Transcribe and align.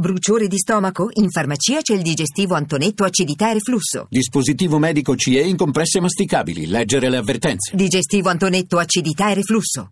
Bruciore 0.00 0.46
di 0.46 0.58
stomaco? 0.58 1.08
In 1.14 1.28
farmacia 1.28 1.80
c'è 1.82 1.92
il 1.92 2.02
digestivo 2.02 2.54
Antonetto 2.54 3.02
acidità 3.02 3.50
e 3.50 3.54
reflusso. 3.54 4.06
Dispositivo 4.08 4.78
medico 4.78 5.16
CE 5.16 5.40
in 5.40 5.56
compresse 5.56 5.98
masticabili. 5.98 6.68
Leggere 6.68 7.10
le 7.10 7.16
avvertenze. 7.16 7.74
Digestivo 7.74 8.28
Antonetto 8.28 8.78
acidità 8.78 9.28
e 9.32 9.34
reflusso. 9.34 9.90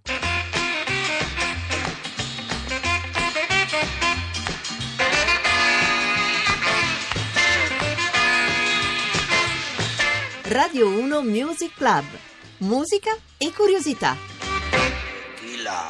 Radio 10.45 10.89
1 10.89 11.23
Music 11.23 11.75
Club. 11.75 12.05
Musica 12.59 13.11
e 13.39 13.53
curiosità. 13.53 14.36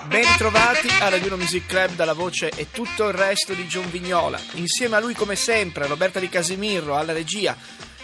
Ben 0.07 0.27
ritrovati 0.27 0.89
alla 1.01 1.11
Radio 1.11 1.37
Music 1.37 1.67
Club 1.67 1.97
dalla 1.97 2.15
voce 2.15 2.49
e 2.49 2.71
tutto 2.71 3.09
il 3.09 3.13
resto 3.13 3.53
di 3.53 3.67
John 3.67 3.91
Vignola. 3.91 4.41
Insieme 4.55 4.97
a 4.97 5.01
lui 5.01 5.13
come 5.13 5.37
sempre 5.37 5.87
Roberta 5.87 6.19
Di 6.19 6.31
Casimiro 6.31 6.97
alla 6.97 7.13
regia, 7.13 7.55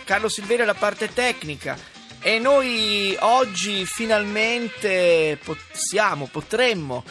Carlo 0.05 0.29
Silveri 0.29 0.61
alla 0.61 0.75
parte 0.75 1.15
tecnica. 1.15 1.79
E 2.21 2.39
noi 2.39 3.17
oggi 3.21 3.87
finalmente 3.87 5.39
possiamo, 5.43 6.27
potremmo 6.27 7.05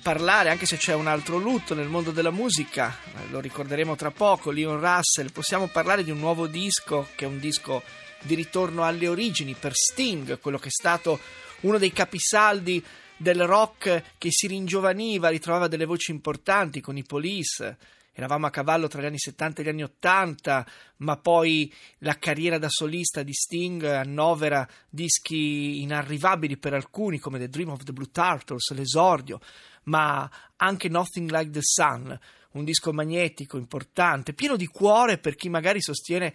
parlare, 0.00 0.48
anche 0.48 0.64
se 0.64 0.78
c'è 0.78 0.94
un 0.94 1.08
altro 1.08 1.36
lutto 1.36 1.74
nel 1.74 1.88
mondo 1.88 2.10
della 2.10 2.30
musica, 2.30 2.96
lo 3.28 3.40
ricorderemo 3.40 3.96
tra 3.96 4.10
poco, 4.10 4.50
Leon 4.50 4.80
Russell, 4.80 5.30
possiamo 5.30 5.66
parlare 5.66 6.02
di 6.02 6.10
un 6.10 6.18
nuovo 6.18 6.46
disco 6.46 7.08
che 7.16 7.26
è 7.26 7.28
un 7.28 7.38
disco 7.38 7.82
di 8.22 8.34
ritorno 8.34 8.82
alle 8.82 9.08
origini 9.08 9.54
per 9.58 9.74
Sting, 9.74 10.38
quello 10.40 10.58
che 10.58 10.68
è 10.68 10.70
stato 10.70 11.20
uno 11.60 11.76
dei 11.76 11.92
capisaldi 11.92 12.82
del 13.16 13.46
rock 13.46 14.16
che 14.18 14.28
si 14.30 14.46
ringiovaniva, 14.46 15.28
ritrovava 15.28 15.68
delle 15.68 15.86
voci 15.86 16.10
importanti 16.10 16.80
con 16.80 16.96
i 16.96 17.04
Police. 17.04 17.76
Eravamo 18.12 18.46
a 18.46 18.50
cavallo 18.50 18.88
tra 18.88 19.02
gli 19.02 19.06
anni 19.06 19.18
70 19.18 19.60
e 19.60 19.64
gli 19.64 19.68
anni 19.68 19.82
80, 19.82 20.66
ma 20.98 21.18
poi 21.18 21.72
la 21.98 22.18
carriera 22.18 22.56
da 22.56 22.68
solista 22.70 23.22
di 23.22 23.34
Sting 23.34 23.82
annovera 23.84 24.66
dischi 24.88 25.82
inarrivabili 25.82 26.56
per 26.56 26.72
alcuni 26.72 27.18
come 27.18 27.38
The 27.38 27.48
Dream 27.48 27.70
of 27.70 27.82
the 27.82 27.92
Blue 27.92 28.10
Turtles, 28.10 28.70
l'esordio, 28.70 29.38
ma 29.84 30.30
anche 30.56 30.88
Nothing 30.88 31.30
Like 31.30 31.50
the 31.50 31.60
Sun, 31.62 32.18
un 32.52 32.64
disco 32.64 32.92
magnetico 32.92 33.58
importante, 33.58 34.32
pieno 34.32 34.56
di 34.56 34.66
cuore 34.66 35.18
per 35.18 35.34
chi 35.34 35.50
magari 35.50 35.82
sostiene 35.82 36.32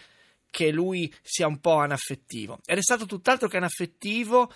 che 0.52 0.70
lui 0.70 1.12
sia 1.24 1.48
un 1.48 1.60
po' 1.60 1.78
anaffettivo. 1.78 2.60
Ed 2.64 2.78
è 2.78 2.82
stato 2.82 3.06
tutt'altro 3.08 3.48
che 3.48 3.58
anaffettivo 3.58 4.52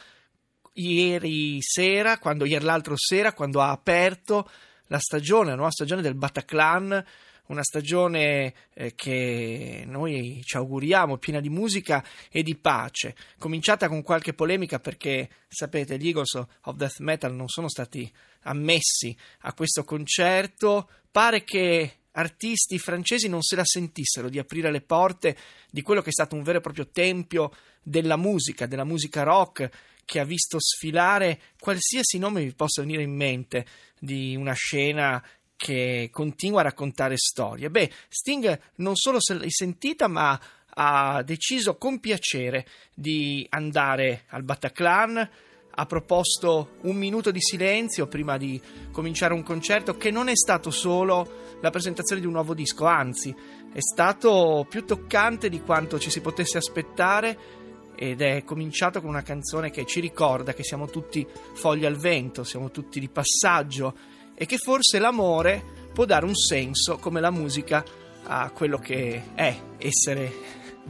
ieri 0.76 1.58
sera, 1.62 2.18
quando 2.18 2.46
ieri 2.46 2.66
l'altro 2.66 2.96
sera, 2.98 3.34
quando 3.34 3.62
ha 3.62 3.72
aperto 3.72 4.50
la 4.88 5.00
stagione, 5.00 5.50
la 5.50 5.56
nuova 5.56 5.72
stagione 5.72 6.02
del 6.02 6.16
Bataclan, 6.16 7.04
una 7.48 7.64
stagione 7.64 8.54
eh, 8.74 8.96
che 8.96 9.84
noi 9.86 10.42
ci 10.44 10.58
auguriamo 10.58 11.18
piena 11.18 11.40
di 11.40 11.50
musica 11.50 12.04
e 12.32 12.42
di 12.42 12.56
pace, 12.56 13.16
cominciata 13.38 13.88
con 13.88 14.02
qualche 14.02 14.34
polemica 14.34 14.80
perché 14.80 15.30
sapete 15.48 15.98
gli 15.98 16.08
Eagles 16.08 16.34
of 16.34 16.76
Death 16.76 17.00
Metal 17.00 17.34
non 17.34 17.48
sono 17.48 17.70
stati 17.70 18.12
ammessi 18.44 19.16
a 19.42 19.54
questo 19.54 19.84
concerto, 19.84 20.90
pare 21.12 21.44
che 21.44 21.98
artisti 22.12 22.80
francesi 22.80 23.28
non 23.28 23.42
se 23.42 23.56
la 23.56 23.66
sentissero 23.66 24.30
di 24.30 24.40
aprire 24.40 24.72
le 24.72 24.82
porte 24.82 25.38
di 25.70 25.82
quello 25.82 26.02
che 26.02 26.10
è 26.10 26.14
stato 26.14 26.36
un 26.36 26.44
vero 26.44 26.60
e 26.60 26.62
proprio 26.62 26.88
tempio 26.88 27.52
della 27.84 28.16
musica, 28.16 28.66
della 28.66 28.86
musica 28.86 29.24
rock 29.24 29.70
che 30.06 30.20
ha 30.20 30.24
visto 30.24 30.60
sfilare 30.60 31.40
qualsiasi 31.60 32.20
nome 32.20 32.44
vi 32.44 32.54
possa 32.54 32.82
venire 32.82 33.02
in 33.02 33.16
mente 33.16 33.66
di 34.00 34.36
una 34.36 34.54
scena 34.54 35.22
che 35.58 36.10
continua 36.12 36.60
a 36.60 36.64
raccontare 36.64 37.18
storie. 37.18 37.70
Beh, 37.70 37.92
Sting 38.08 38.60
non 38.76 38.96
solo 38.96 39.20
se 39.20 39.34
l'hai 39.34 39.52
sentita, 39.52 40.08
ma 40.08 40.40
ha 40.78 41.24
deciso 41.24 41.78
con 41.78 42.00
piacere 42.00 42.66
di 42.94 43.46
andare 43.50 44.26
al 44.30 44.44
Bataclan. 44.44 45.30
Ha 45.78 45.86
proposto 45.88 46.78
un 46.82 46.96
minuto 46.96 47.32
di 47.32 47.42
silenzio 47.42 48.08
prima 48.08 48.38
di 48.38 48.62
cominciare 48.92 49.34
un 49.34 49.44
concerto 49.44 49.98
che 49.98 50.10
non 50.10 50.30
è 50.30 50.36
stato 50.36 50.72
solo 50.72 51.58
la 51.62 51.70
presentazione 51.70 52.22
di 52.22 52.28
un 52.28 52.34
nuovo 52.34 52.54
disco, 52.54 52.86
anzi 52.86 53.36
è 53.74 53.82
stato 53.82 54.66
più 54.70 54.86
toccante 54.86 55.50
di 55.50 55.60
quanto 55.60 56.00
ci 56.00 56.10
si 56.10 56.22
potesse 56.22 56.58
aspettare 56.58 57.65
ed 57.96 58.22
è 58.22 58.44
cominciato 58.44 59.00
con 59.00 59.10
una 59.10 59.22
canzone 59.22 59.72
che 59.72 59.86
ci 59.86 60.00
ricorda 60.00 60.54
che 60.54 60.64
siamo 60.64 60.88
tutti 60.88 61.26
fogli 61.54 61.86
al 61.86 61.96
vento, 61.96 62.44
siamo 62.44 62.72
tutti 62.72 63.00
di 63.00 63.10
passaggio 63.10 63.96
e 64.36 64.46
che 64.46 64.58
forse 64.58 65.00
l'amore 65.00 65.64
può 65.94 66.06
dare 66.06 66.26
un 66.26 66.36
senso 66.36 66.98
come 66.98 67.22
la 67.22 67.32
musica 67.32 67.84
a 68.24 68.50
quello 68.52 68.78
che 68.78 69.34
è 69.34 69.58
essere 69.78 70.34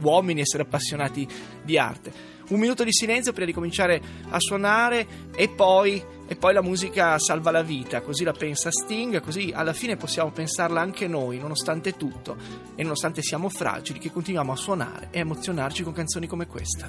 uomini, 0.00 0.40
essere 0.40 0.64
appassionati 0.64 1.26
di 1.62 1.78
arte. 1.78 2.34
Un 2.48 2.58
minuto 2.58 2.84
di 2.84 2.92
silenzio 2.92 3.32
prima 3.32 3.46
di 3.46 3.52
cominciare 3.52 4.00
a 4.28 4.38
suonare 4.38 5.06
e 5.34 5.48
poi, 5.48 6.02
e 6.26 6.36
poi, 6.36 6.52
la 6.54 6.62
musica 6.62 7.18
salva 7.18 7.50
la 7.50 7.62
vita, 7.62 8.00
così 8.00 8.24
la 8.24 8.32
pensa 8.32 8.70
Sting, 8.70 9.20
così 9.20 9.52
alla 9.54 9.72
fine 9.72 9.96
possiamo 9.96 10.30
pensarla 10.30 10.80
anche 10.80 11.06
noi, 11.06 11.38
nonostante 11.38 11.96
tutto 11.96 12.36
e 12.74 12.82
nonostante 12.82 13.22
siamo 13.22 13.48
fragili, 13.48 13.98
che 13.98 14.10
continuiamo 14.10 14.52
a 14.52 14.56
suonare 14.56 15.08
e 15.10 15.20
emozionarci 15.20 15.82
con 15.82 15.92
canzoni 15.92 16.26
come 16.26 16.46
questa. 16.46 16.88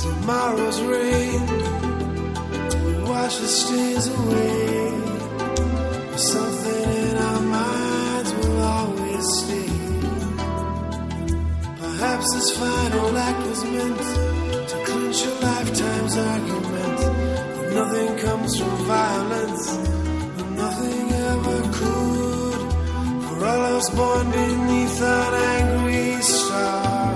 Tomorrow's. 0.00 0.90
Was 13.46 13.64
meant 13.64 14.02
to 14.70 14.76
clinch 14.86 15.20
a 15.24 15.32
lifetime's 15.48 16.16
argument. 16.16 16.98
That 17.56 17.68
nothing 17.80 18.10
comes 18.26 18.50
from 18.58 18.76
violence, 18.98 19.64
and 20.40 20.50
nothing 20.56 21.04
ever 21.30 21.60
could. 21.78 22.60
For 23.24 23.36
all 23.50 23.62
us 23.76 23.88
born 23.90 24.26
beneath 24.30 25.00
an 25.02 25.34
angry 25.58 26.22
star. 26.22 27.14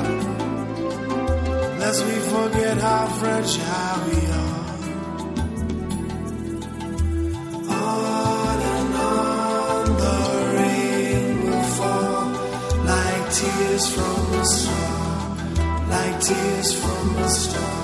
Lest 1.81 2.01
we 2.09 2.17
forget 2.35 2.77
how 2.79 3.07
fragile 3.19 3.99
we 4.09 4.21
are. 4.43 4.63
On 7.69 8.59
and 8.77 8.95
on 8.95 9.85
the 10.03 10.21
rain 10.57 11.27
will 11.47 11.69
fall 11.79 12.27
like 12.91 13.25
tears 13.39 13.85
from 13.95 14.23
a 14.41 14.45
star, 14.45 15.04
like 15.89 16.21
tears 16.21 16.73
from 16.81 17.17
a 17.17 17.29
star. 17.29 17.84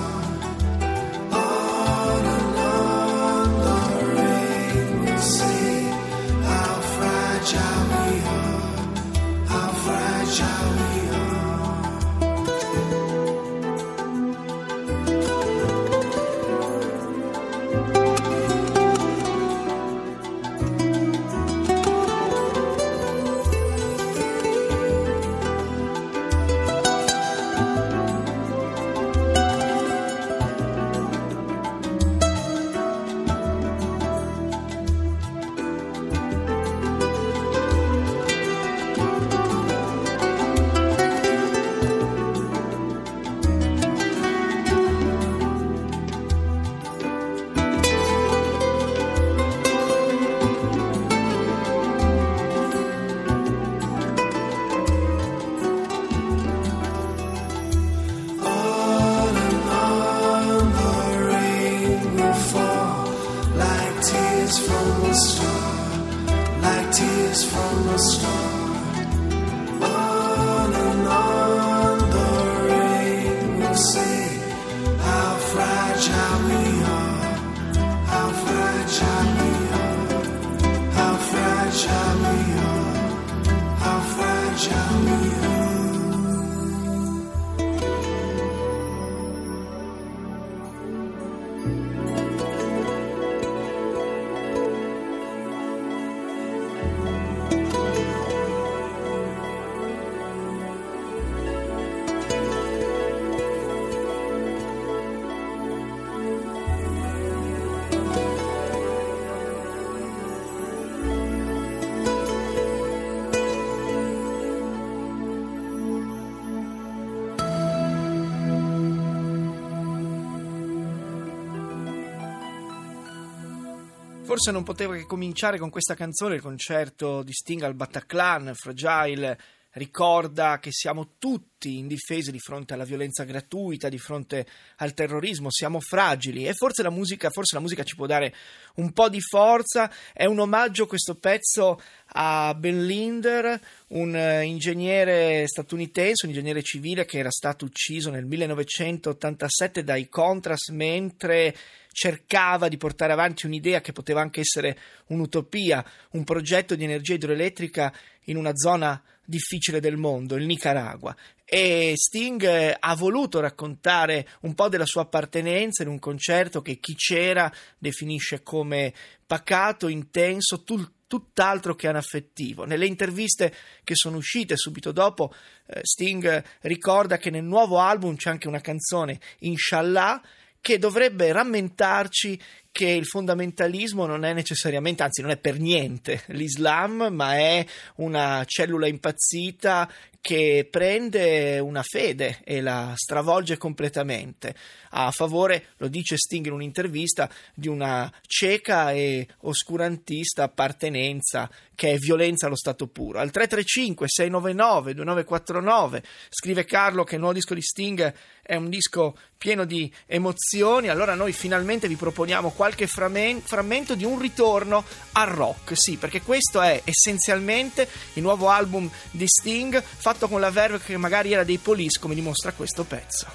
Forse 124.31 124.51
non 124.51 124.63
poteva 124.63 124.95
che 124.95 125.05
cominciare 125.05 125.57
con 125.57 125.69
questa 125.69 125.93
canzone, 125.93 126.35
il 126.35 126.41
concerto 126.41 127.21
di 127.21 127.33
Sting 127.33 127.63
al 127.63 127.73
Bataclan, 127.73 128.53
Fragile, 128.53 129.37
ricorda 129.71 130.57
che 130.59 130.71
siamo 130.71 131.15
tutti 131.19 131.77
indifesi 131.77 132.31
di 132.31 132.39
fronte 132.39 132.73
alla 132.73 132.85
violenza 132.85 133.25
gratuita, 133.25 133.89
di 133.89 133.97
fronte 133.97 134.47
al 134.77 134.93
terrorismo, 134.93 135.51
siamo 135.51 135.81
fragili 135.81 136.47
e 136.47 136.53
forse 136.53 136.81
la 136.81 136.89
musica, 136.89 137.29
forse 137.29 137.55
la 137.55 137.61
musica 137.61 137.83
ci 137.83 137.97
può 137.97 138.05
dare 138.05 138.33
un 138.75 138.93
po' 138.93 139.09
di 139.09 139.19
forza. 139.19 139.91
È 140.13 140.23
un 140.23 140.39
omaggio 140.39 140.87
questo 140.87 141.15
pezzo 141.15 141.81
a 142.13 142.53
Ben 142.57 142.85
Linder, 142.85 143.59
un 143.87 144.15
eh, 144.15 144.45
ingegnere 144.45 145.45
statunitense, 145.45 146.25
un 146.25 146.31
ingegnere 146.31 146.63
civile 146.63 147.03
che 147.03 147.17
era 147.17 147.31
stato 147.31 147.65
ucciso 147.65 148.09
nel 148.09 148.25
1987 148.25 149.83
dai 149.83 150.07
Contras 150.07 150.69
mentre 150.69 151.53
cercava 151.91 152.67
di 152.67 152.77
portare 152.77 153.13
avanti 153.13 153.45
un'idea 153.45 153.81
che 153.81 153.91
poteva 153.91 154.21
anche 154.21 154.41
essere 154.41 154.77
un'utopia, 155.07 155.85
un 156.11 156.23
progetto 156.23 156.75
di 156.75 156.83
energia 156.83 157.15
idroelettrica 157.15 157.93
in 158.25 158.37
una 158.37 158.55
zona 158.55 159.01
difficile 159.25 159.79
del 159.79 159.97
mondo, 159.97 160.35
il 160.35 160.45
Nicaragua. 160.45 161.15
E 161.45 161.93
Sting 161.95 162.41
eh, 162.43 162.75
ha 162.79 162.95
voluto 162.95 163.39
raccontare 163.41 164.27
un 164.41 164.53
po' 164.53 164.69
della 164.69 164.85
sua 164.85 165.01
appartenenza 165.01 165.83
in 165.83 165.89
un 165.89 165.99
concerto 165.99 166.61
che 166.61 166.77
chi 166.77 166.95
c'era 166.95 167.51
definisce 167.77 168.41
come 168.41 168.93
pacato, 169.25 169.87
intenso, 169.87 170.63
tutto 170.63 170.93
tutt'altro 171.11 171.75
che 171.75 171.89
anaffettivo. 171.89 172.63
Nelle 172.63 172.85
interviste 172.85 173.53
che 173.83 173.95
sono 173.95 174.15
uscite 174.15 174.55
subito 174.55 174.93
dopo, 174.93 175.33
eh, 175.67 175.81
Sting 175.83 176.41
ricorda 176.61 177.17
che 177.17 177.29
nel 177.29 177.43
nuovo 177.43 177.79
album 177.79 178.15
c'è 178.15 178.29
anche 178.29 178.47
una 178.47 178.61
canzone, 178.61 179.19
Inshallah, 179.39 180.21
che 180.61 180.77
dovrebbe 180.77 181.31
rammentarci 181.31 182.39
che 182.71 182.87
il 182.87 183.05
fondamentalismo 183.05 184.05
non 184.05 184.23
è 184.23 184.33
necessariamente, 184.33 185.03
anzi 185.03 185.21
non 185.21 185.31
è 185.31 185.37
per 185.37 185.59
niente 185.59 186.23
l'Islam, 186.27 187.09
ma 187.11 187.35
è 187.35 187.65
una 187.95 188.43
cellula 188.45 188.87
impazzita 188.87 189.89
che 190.21 190.67
prende 190.69 191.57
una 191.59 191.81
fede 191.81 192.41
e 192.43 192.61
la 192.61 192.93
stravolge 192.95 193.57
completamente 193.57 194.53
a 194.91 195.11
favore, 195.11 195.67
lo 195.77 195.87
dice 195.87 196.17
Sting 196.17 196.45
in 196.45 196.53
un'intervista, 196.53 197.29
di 197.53 197.67
una 197.67 198.11
cieca 198.27 198.91
e 198.91 199.27
oscurantista 199.41 200.43
appartenenza 200.43 201.49
che 201.73 201.93
è 201.93 201.97
violenza 201.97 202.45
allo 202.45 202.55
stato 202.55 202.87
puro. 202.87 203.19
Al 203.19 203.31
335 203.31 204.07
699 204.07 204.93
2949 204.93 206.03
scrive 206.29 206.65
Carlo 206.65 207.03
che 207.03 207.15
il 207.15 207.19
nuovo 207.19 207.35
disco 207.35 207.53
di 207.53 207.61
Sting 207.61 208.13
è 208.41 208.55
un 208.55 208.69
disco 208.69 209.17
pieno 209.37 209.65
di 209.65 209.91
emozioni, 210.05 210.89
allora 210.89 211.15
noi 211.15 211.31
finalmente 211.31 211.87
vi 211.87 211.95
proponiamo 211.95 212.51
qualche 212.61 212.85
frammento 212.85 213.95
di 213.95 214.05
un 214.05 214.19
ritorno 214.19 214.83
al 215.13 215.25
rock, 215.25 215.73
sì, 215.73 215.97
perché 215.97 216.21
questo 216.21 216.61
è 216.61 216.79
essenzialmente 216.85 217.89
il 218.13 218.21
nuovo 218.21 218.49
album 218.49 218.87
di 219.09 219.25
Sting 219.25 219.81
fatto 219.81 220.27
con 220.27 220.39
la 220.39 220.51
verve 220.51 220.79
che 220.79 220.95
magari 220.95 221.33
era 221.33 221.43
dei 221.43 221.57
Police, 221.57 221.99
come 221.99 222.13
dimostra 222.13 222.51
questo 222.51 222.83
pezzo. 222.83 223.25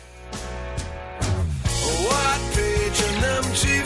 What 2.05 2.39
page 2.55 3.86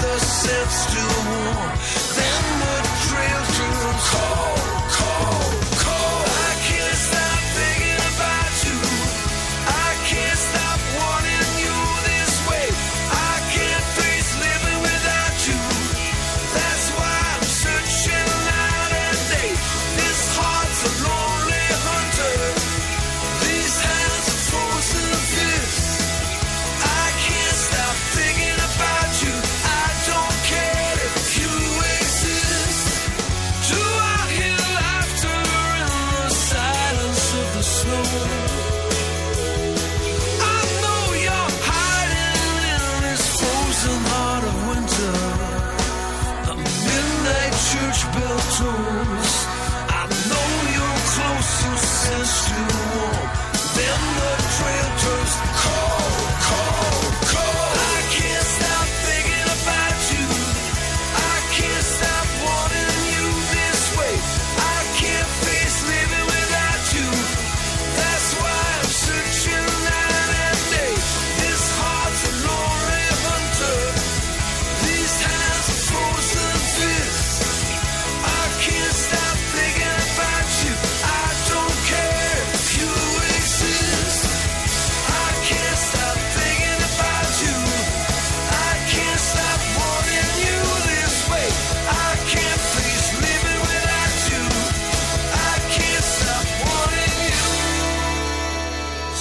the 0.00 0.18
steps 0.18 0.86
to 0.92 1.02
warm, 1.28 1.70
then 2.16 2.42
the 2.62 2.76
trail 3.06 3.42
to 3.56 3.68
call. 4.08 4.71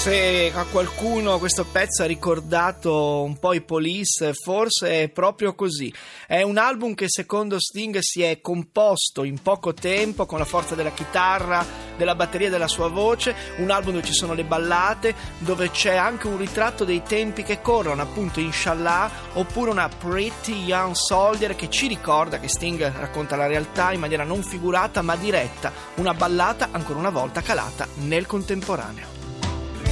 Se 0.02 0.52
a 0.52 0.64
qualcuno 0.64 1.38
questo 1.38 1.64
pezzo 1.64 2.02
ha 2.02 2.08
ricordato 2.08 3.22
un 3.22 3.38
po' 3.38 3.54
i 3.54 3.62
Police, 3.62 4.34
forse 4.34 5.04
è 5.04 5.10
proprio 5.10 5.54
così. 5.54 5.94
È 6.26 6.42
un 6.42 6.58
album 6.58 6.96
che 6.96 7.06
secondo 7.08 7.60
Sting 7.60 8.00
si 8.00 8.24
è 8.24 8.42
composto 8.42 9.24
in 9.24 9.40
poco 9.44 9.76
tempo 9.76 10.26
con 10.26 10.40
la 10.40 10.46
forza 10.46 10.74
della 10.74 10.90
chitarra, 10.90 11.64
della 11.98 12.16
batteria 12.16 12.48
e 12.48 12.50
della 12.50 12.68
sua 12.68 12.88
voce, 12.88 13.36
un 13.58 13.70
album 13.70 13.94
dove 13.94 14.06
ci 14.08 14.14
sono 14.14 14.34
le 14.34 14.44
ballate, 14.44 15.14
dove 15.38 15.70
c'è 15.70 15.94
anche 15.94 16.26
un 16.26 16.38
ritratto 16.40 16.84
dei 16.84 17.04
tempi 17.04 17.44
che 17.44 17.62
corrono, 17.62 18.02
appunto 18.02 18.40
Inshallah, 18.40 19.12
oppure 19.34 19.70
una 19.70 19.88
Pretty 19.88 20.64
Young 20.64 20.96
Soldier 20.96 21.56
che 21.56 21.70
ci 21.70 21.86
ricorda 21.86 22.40
che 22.40 22.48
Sting 22.48 22.82
racconta 22.82 23.36
la 23.36 23.46
realtà 23.46 23.92
in 23.92 24.00
maniera 24.00 24.24
non 24.24 24.42
figurata 24.42 25.04
ma 25.04 25.16
diretta, 25.16 25.72
una 25.98 26.16
ballata 26.16 26.70
ancora 26.72 26.98
una 26.98 27.12
volta 27.12 27.44
calata 27.44 27.88
nel 27.98 28.26
contemporaneo. 28.26 29.21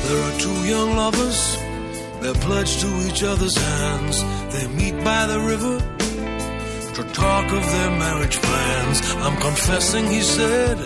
There 0.09 0.23
are 0.23 0.39
two 0.39 0.65
young 0.65 0.95
lovers, 0.95 1.55
they're 2.19 2.41
pledged 2.47 2.79
to 2.81 2.89
each 3.07 3.21
other's 3.21 3.55
hands. 3.55 4.23
They 4.53 4.65
meet 4.69 5.03
by 5.03 5.27
the 5.27 5.39
river 5.39 5.77
to 6.95 7.03
talk 7.13 7.45
of 7.51 7.63
their 7.73 7.91
marriage 7.91 8.37
plans. 8.41 8.97
I'm 9.17 9.37
confessing, 9.39 10.07
he 10.07 10.21
said, 10.21 10.79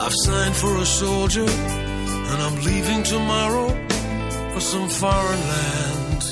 I've 0.00 0.16
signed 0.26 0.56
for 0.56 0.76
a 0.76 0.84
soldier, 0.84 1.46
and 1.46 2.38
I'm 2.46 2.56
leaving 2.64 3.04
tomorrow 3.04 3.68
for 4.52 4.60
some 4.60 4.88
foreign 4.88 5.42
land. 5.54 6.22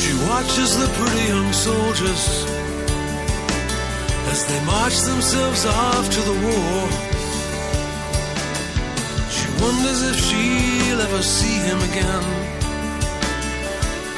She 0.00 0.12
watches 0.30 0.70
the 0.80 0.88
pretty 0.98 1.24
young 1.32 1.52
soldiers 1.52 2.22
as 4.32 4.46
they 4.48 4.64
march 4.64 4.96
themselves 5.02 5.66
off 5.66 6.08
to 6.16 6.20
the 6.20 6.36
war 6.48 7.15
wonders 9.62 10.02
if 10.10 10.16
she'll 10.26 11.00
ever 11.00 11.22
see 11.22 11.58
him 11.68 11.80
again. 11.90 12.56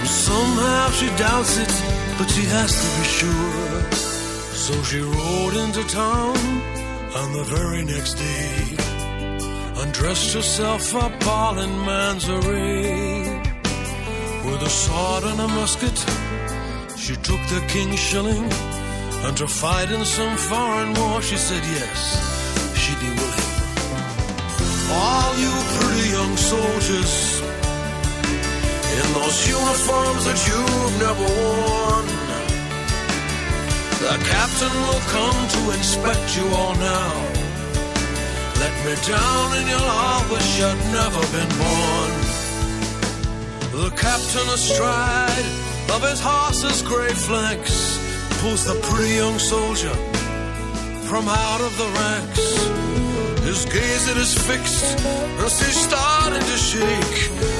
Somehow 0.06 0.90
she 0.90 1.08
doubts 1.16 1.58
it, 1.58 1.72
but 2.18 2.28
she 2.30 2.44
has 2.56 2.70
to 2.82 2.88
be 2.98 3.04
sure. 3.18 3.82
So 4.64 4.82
she 4.82 5.00
rode 5.00 5.56
into 5.64 5.82
town 5.88 6.36
on 7.20 7.32
the 7.32 7.44
very 7.44 7.84
next 7.84 8.14
day. 8.14 8.76
Undressed 9.82 10.34
herself 10.34 10.94
up 10.94 11.26
all 11.26 11.58
in 11.58 11.70
man's 11.86 12.28
array. 12.28 13.22
With 14.44 14.62
a 14.62 14.70
sword 14.70 15.24
and 15.24 15.40
a 15.40 15.48
musket, 15.48 15.98
she 16.96 17.14
took 17.16 17.42
the 17.54 17.64
king's 17.68 18.00
shilling. 18.00 18.50
And 19.24 19.36
to 19.36 19.46
fight 19.46 19.90
in 19.90 20.04
some 20.04 20.36
foreign 20.36 20.94
war, 20.94 21.22
she 21.22 21.36
said 21.36 21.64
yes. 21.64 22.47
All 25.00 25.32
you 25.38 25.52
pretty 25.76 26.10
young 26.10 26.36
soldiers 26.36 27.40
in 28.98 29.08
those 29.14 29.38
uniforms 29.46 30.22
that 30.26 30.38
you've 30.48 30.94
never 31.06 31.26
worn. 31.38 32.06
The 34.02 34.16
captain 34.34 34.74
will 34.88 35.04
come 35.16 35.38
to 35.54 35.60
inspect 35.76 36.36
you 36.36 36.46
all 36.58 36.74
now. 36.74 37.12
Let 38.62 38.74
me 38.84 38.94
down 39.06 39.46
and 39.58 39.68
you'll 39.70 39.92
all 40.02 40.22
wish 40.34 40.58
you'd 40.58 40.82
never 41.00 41.22
been 41.36 41.52
born. 41.62 42.12
The 43.82 43.90
captain 43.94 44.48
astride 44.50 45.48
of 45.94 46.02
his 46.02 46.20
horse's 46.20 46.82
gray 46.82 47.14
flanks 47.14 47.98
pulls 48.40 48.64
the 48.64 48.74
pretty 48.88 49.14
young 49.14 49.38
soldier 49.38 49.94
from 51.08 51.28
out 51.28 51.60
of 51.60 51.72
the 51.78 51.88
ranks. 52.00 52.97
His 53.48 53.64
gaze 53.64 54.08
it 54.08 54.18
is 54.18 54.34
fixed 54.34 54.84
as 55.40 55.58
he's 55.58 55.80
starting 55.88 56.38
to 56.52 56.58
shake. 56.70 57.16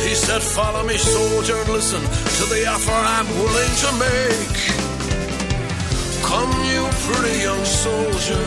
He 0.06 0.14
said, 0.14 0.42
Follow 0.42 0.82
me, 0.86 0.98
soldier, 0.98 1.56
and 1.56 1.70
listen 1.70 2.02
to 2.02 2.44
the 2.52 2.66
offer 2.68 2.92
I'm 2.92 3.26
willing 3.40 3.74
to 3.84 3.90
make. 4.06 4.56
Come, 6.28 6.52
you 6.68 6.82
pretty 7.08 7.38
young 7.40 7.64
soldier. 7.64 8.46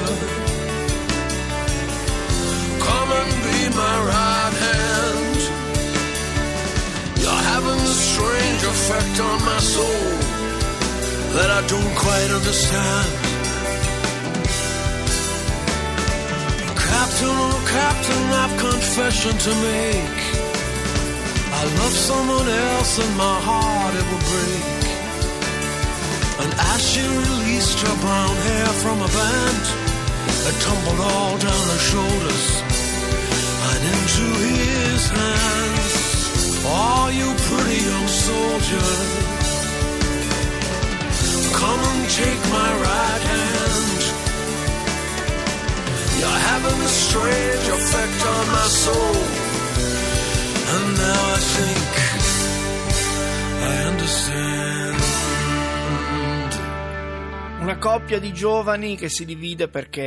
Come 2.86 3.10
and 3.20 3.32
be 3.48 3.60
my 3.76 3.96
right 4.14 4.56
hand. 4.68 5.38
You're 7.22 7.44
having 7.54 7.80
a 7.92 7.96
strange 8.12 8.64
effect 8.74 9.20
on 9.20 9.38
my 9.52 9.60
soul 9.76 10.10
that 11.36 11.50
I 11.50 11.66
don't 11.66 11.96
quite 11.96 12.30
understand. 12.30 13.21
Captain, 17.12 17.28
oh 17.28 17.66
Captain, 17.68 18.24
I've 18.42 18.58
confession 18.58 19.38
to 19.38 19.52
make. 19.68 20.20
I 21.60 21.64
love 21.80 21.96
someone 22.10 22.48
else 22.48 23.00
and 23.04 23.18
my 23.18 23.38
heart 23.48 23.94
it 24.00 24.06
will 24.10 24.26
break. 24.32 24.84
And 26.42 26.52
as 26.72 26.80
she 26.90 27.04
released 27.04 27.80
her 27.84 27.96
brown 28.00 28.36
hair 28.48 28.68
from 28.84 28.98
a 29.02 29.10
band, 29.20 29.64
it 30.48 30.56
tumbled 30.64 31.02
all 31.12 31.38
down 31.38 31.66
her 31.74 31.84
shoulders 31.92 32.46
and 33.70 33.82
into 33.92 34.26
his 34.48 35.10
hands. 35.10 35.94
Oh, 36.64 37.12
you 37.12 37.28
pretty 37.50 37.80
young 37.92 38.08
soldier, 38.08 38.90
come 41.60 41.82
and 41.92 42.10
take 42.10 42.42
my 42.56 42.72
right 42.88 43.24
hand. 43.32 43.61
You're 46.22 46.30
having 46.30 46.80
a 46.84 46.88
strange 46.88 47.68
effect 47.68 48.26
on 48.28 48.46
my 48.54 48.68
soul. 48.68 49.16
And 50.74 50.86
now 50.96 51.34
I 51.34 51.40
think 51.56 51.92
I 53.60 53.88
understand. 53.88 55.02
Una 57.62 57.78
coppia 57.80 58.20
di 58.20 58.32
giovani 58.34 58.96
che 58.98 59.10
si 59.10 59.26
divide 59.26 59.68
perché 59.68 60.04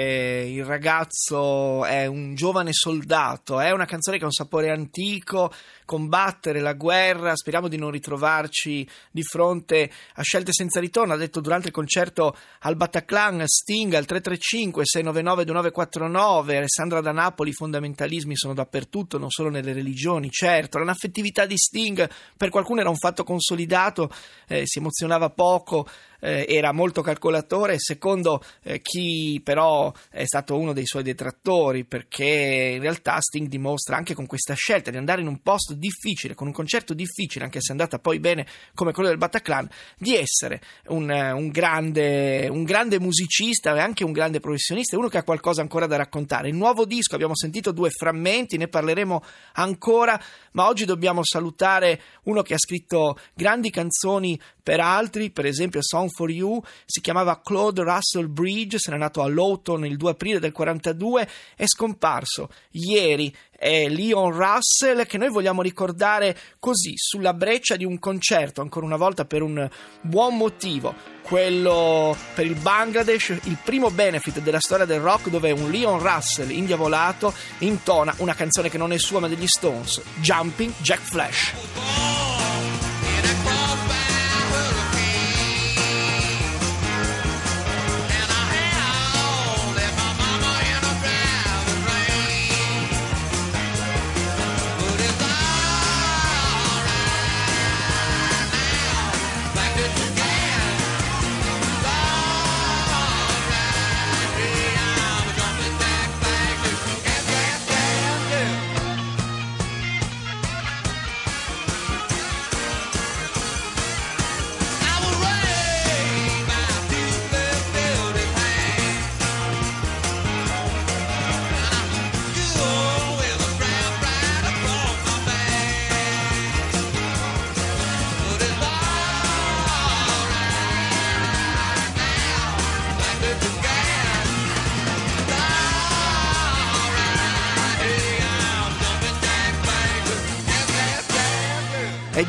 il 0.49 0.64
ragazzo 0.64 1.85
è 1.85 2.06
un 2.06 2.37
giovane 2.37 2.73
soldato, 2.73 3.59
è 3.59 3.73
una 3.73 3.85
canzone 3.85 4.16
che 4.16 4.23
ha 4.23 4.26
un 4.26 4.33
sapore 4.33 4.71
antico, 4.71 5.52
combattere 5.84 6.60
la 6.60 6.72
guerra, 6.72 7.36
speriamo 7.36 7.68
di 7.68 7.76
non 7.76 7.90
ritrovarci 7.90 8.86
di 9.10 9.22
fronte 9.22 9.90
a 10.14 10.22
scelte 10.22 10.52
senza 10.52 10.80
ritorno, 10.80 11.12
ha 11.12 11.16
detto 11.16 11.40
durante 11.40 11.68
il 11.68 11.72
concerto 11.72 12.36
al 12.60 12.76
Bataclan 12.76 13.42
Sting 13.46 13.92
al 13.94 14.06
335 14.06 14.84
699 14.84 15.44
2949, 15.44 16.56
Alessandra 16.56 17.00
da 17.00 17.12
Napoli, 17.12 17.50
i 17.50 17.54
fondamentalismi 17.54 18.36
sono 18.36 18.54
dappertutto, 18.54 19.18
non 19.18 19.30
solo 19.30 19.50
nelle 19.50 19.72
religioni, 19.72 20.30
certo, 20.30 20.78
l'anaffettività 20.78 21.46
di 21.46 21.56
Sting 21.56 22.08
per 22.36 22.50
qualcuno 22.50 22.80
era 22.80 22.90
un 22.90 22.96
fatto 22.96 23.24
consolidato, 23.24 24.10
eh, 24.48 24.62
si 24.64 24.78
emozionava 24.78 25.30
poco, 25.30 25.86
eh, 26.24 26.46
era 26.48 26.72
molto 26.72 27.02
calcolatore, 27.02 27.78
secondo 27.78 28.42
eh, 28.62 28.80
chi 28.80 29.40
però 29.44 29.92
è 30.10 30.24
stato 30.24 30.56
uno 30.58 30.72
dei 30.72 30.86
suoi 30.86 31.02
detrattori, 31.02 31.84
perché 31.84 32.72
in 32.74 32.80
realtà 32.80 33.20
Sting 33.20 33.48
dimostra 33.48 33.96
anche 33.96 34.14
con 34.14 34.26
questa 34.26 34.54
scelta 34.54 34.90
di 34.90 34.96
andare 34.96 35.20
in 35.20 35.26
un 35.26 35.42
posto 35.42 35.74
difficile, 35.75 36.35
con 36.35 36.47
un 36.47 36.52
concerto 36.52 36.95
difficile, 36.95 37.45
anche 37.45 37.61
se 37.61 37.69
è 37.69 37.71
andata 37.73 37.99
poi 37.99 38.19
bene 38.19 38.47
come 38.75 38.93
quello 38.93 39.09
del 39.09 39.19
Bataclan, 39.19 39.69
di 39.99 40.16
essere 40.16 40.61
un, 40.88 41.11
un, 41.11 41.49
grande, 41.49 42.49
un 42.49 42.64
grande 42.64 42.99
musicista 42.99 43.75
e 43.75 43.81
anche 43.81 44.04
un 44.04 44.12
grande 44.12 44.40
professionista, 44.40 44.97
uno 44.97 45.09
che 45.09 45.19
ha 45.19 45.23
qualcosa 45.23 45.61
ancora 45.61 45.87
da 45.87 45.97
raccontare. 45.97 46.49
Il 46.49 46.57
nuovo 46.57 46.85
disco, 46.85 47.14
abbiamo 47.14 47.37
sentito 47.37 47.73
due 47.73 47.90
frammenti, 47.90 48.57
ne 48.57 48.69
parleremo 48.69 49.23
ancora, 49.54 50.21
ma 50.52 50.66
oggi 50.66 50.85
dobbiamo 50.85 51.21
salutare 51.25 52.00
uno 52.25 52.43
che 52.43 52.54
ha 52.54 52.59
scritto 52.59 53.19
grandi 53.35 53.71
canzoni 53.71 54.40
per 54.62 54.81
altri, 54.81 55.31
per 55.31 55.45
esempio 55.45 55.83
Song 55.83 56.09
for 56.11 56.31
You, 56.31 56.61
si 56.87 57.02
chiamava 57.02 57.40
Claude 57.43 57.83
Russell 57.83 58.33
Bridge, 58.33 58.78
se 58.78 58.90
n'è 58.90 58.97
nato 58.97 59.23
a 59.23 59.28
Lawton 59.28 59.85
il 59.85 59.99
2 59.99 60.11
aprile 60.11 60.40
del 60.40 60.52
42, 60.52 61.28
è 61.54 61.66
scomparso 61.66 62.49
ieri 62.71 63.35
è 63.64 63.88
Leon 63.88 64.30
Russell 64.30 65.06
che 65.06 65.16
noi 65.16 65.30
vogliamo 65.30 65.62
ricordare 65.62 66.37
così 66.59 66.92
sulla 66.97 67.33
breccia 67.33 67.76
di 67.76 67.87
un 67.87 67.99
concerto 67.99 68.61
ancora 68.61 68.85
una 68.85 68.99
volta 68.99 69.25
per 69.25 69.40
un 69.40 69.66
buon 70.02 70.37
motivo 70.37 70.94
quello 71.23 72.14
per 72.35 72.44
il 72.44 72.56
Bangladesh 72.56 73.30
il 73.44 73.56
primo 73.64 73.90
benefit 73.90 74.40
della 74.40 74.61
storia 74.61 74.85
del 74.85 75.00
rock 75.00 75.30
dove 75.30 75.50
un 75.50 75.71
Leon 75.71 75.99
Russell 75.99 76.50
indiavolato 76.50 77.33
intona 77.61 78.14
una 78.18 78.35
canzone 78.35 78.68
che 78.68 78.76
non 78.76 78.92
è 78.92 78.99
sua 78.99 79.21
ma 79.21 79.28
degli 79.28 79.47
Stones 79.47 79.99
Jumping 80.21 80.75
Jack 80.83 81.00
Flash 81.00 82.24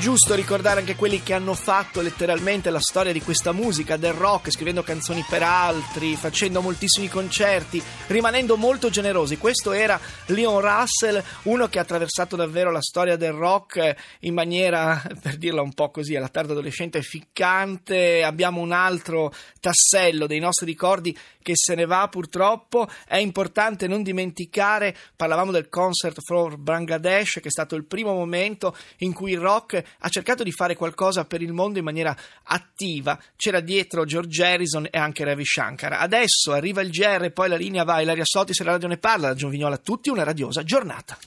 giusto 0.05 0.35
ricordare 0.35 0.81
anche 0.81 0.95
quelli 0.95 1.24
che 1.24 1.33
hanno 1.33 1.55
fatto 1.55 2.00
letteralmente 2.00 2.69
la 2.69 2.79
storia 2.79 3.12
di 3.12 3.24
questa 3.24 3.51
musica, 3.53 3.97
del 3.97 4.13
rock, 4.13 4.51
scrivendo 4.51 4.83
canzoni 4.83 5.25
per 5.27 5.41
altri, 5.41 6.15
facendo 6.15 6.62
moltissimi 6.62 7.07
concerti, 7.07 7.81
rimanendo 8.05 8.55
molto 8.55 8.91
generosi. 8.91 9.39
Questo 9.39 9.71
era 9.71 10.00
Leon 10.27 10.62
Russell, 10.62 11.24
uno 11.45 11.67
che 11.69 11.79
ha 11.79 11.81
attraversato 11.81 12.35
davvero 12.35 12.69
la 12.69 12.83
storia 12.83 13.15
del 13.15 13.31
rock 13.31 13.95
in 14.19 14.35
maniera, 14.35 15.01
per 15.19 15.38
dirla 15.38 15.63
un 15.63 15.74
po' 15.74 15.89
così, 15.89 16.15
alla 16.15 16.29
tarda 16.29 16.51
adolescente 16.51 17.01
ficcante. 17.01 18.21
Abbiamo 18.21 18.62
un 18.62 18.74
altro 18.74 19.33
tassello 19.59 20.27
dei 20.27 20.39
nostri 20.39 20.67
ricordi 20.67 21.17
che 21.41 21.53
se 21.55 21.74
ne 21.74 21.85
va 21.85 22.07
purtroppo. 22.09 22.88
È 23.07 23.17
importante 23.17 23.88
non 23.88 24.03
dimenticare, 24.03 24.95
parlavamo 25.15 25.51
del 25.51 25.67
Concert 25.67 26.19
for 26.24 26.57
Bangladesh, 26.57 27.39
che 27.41 27.47
è 27.47 27.51
stato 27.51 27.75
il 27.75 27.85
primo 27.85 28.13
momento 28.13 28.75
in 28.97 29.13
cui 29.13 29.31
il 29.31 29.39
rock 29.39 29.83
ha 30.00 30.10
cercato 30.10 30.44
di 30.44 30.52
fare 30.52 30.75
qualcosa 30.75 31.25
per 31.25 31.42
il 31.42 31.54
mondo 31.54 31.80
in 31.80 31.86
maniera 31.86 32.16
attiva. 32.44 33.20
C'era 33.36 33.60
dietro 33.60 34.06
George 34.06 34.44
Harrison 34.44 34.88
e 34.90 34.98
anche 34.98 35.24
Ravi 35.24 35.46
Shankar. 35.46 35.94
Adesso 35.94 36.52
arriva 36.52 36.82
il 36.82 36.90
GR 36.90 37.32
poi 37.32 37.50
la 37.50 37.58
linea 37.58 37.84
va. 37.84 38.02
Ilaria 38.02 38.25
Sotis 38.25 38.60
e 38.60 38.64
la 38.64 38.72
radio 38.72 38.88
ne 38.88 38.98
parla. 38.98 39.28
Da 39.28 39.34
Giovignola 39.36 39.75
a 39.75 39.80
tutti 39.80 40.10
una 40.10 40.24
radiosa 40.24 40.64
giornata. 40.64 41.18